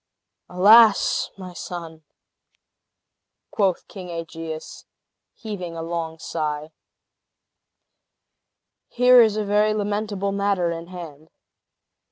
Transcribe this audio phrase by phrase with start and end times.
[0.49, 1.29] "Alas!
[1.37, 2.03] my son,"
[3.51, 4.87] quoth King Aegeus,
[5.35, 6.71] heaving a long sigh,
[8.87, 11.29] "here is a very lamentable matter in hand!